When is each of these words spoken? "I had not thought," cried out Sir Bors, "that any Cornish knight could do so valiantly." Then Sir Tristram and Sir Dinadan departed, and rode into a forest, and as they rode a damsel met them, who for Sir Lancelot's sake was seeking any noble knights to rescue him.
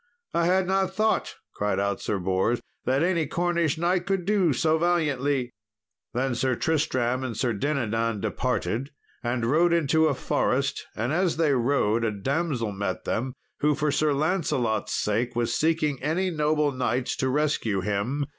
"I 0.33 0.45
had 0.47 0.65
not 0.65 0.95
thought," 0.95 1.35
cried 1.53 1.79
out 1.79 2.01
Sir 2.01 2.17
Bors, 2.17 2.59
"that 2.85 3.03
any 3.03 3.27
Cornish 3.27 3.77
knight 3.77 4.07
could 4.07 4.25
do 4.25 4.51
so 4.51 4.79
valiantly." 4.79 5.51
Then 6.15 6.33
Sir 6.33 6.55
Tristram 6.55 7.23
and 7.23 7.37
Sir 7.37 7.53
Dinadan 7.53 8.19
departed, 8.19 8.89
and 9.23 9.45
rode 9.45 9.73
into 9.73 10.07
a 10.07 10.15
forest, 10.15 10.87
and 10.95 11.13
as 11.13 11.37
they 11.37 11.53
rode 11.53 12.03
a 12.03 12.09
damsel 12.09 12.71
met 12.71 13.03
them, 13.03 13.35
who 13.59 13.75
for 13.75 13.91
Sir 13.91 14.11
Lancelot's 14.11 14.95
sake 14.95 15.35
was 15.35 15.53
seeking 15.53 16.01
any 16.01 16.31
noble 16.31 16.71
knights 16.71 17.15
to 17.17 17.29
rescue 17.29 17.81
him. 17.81 18.25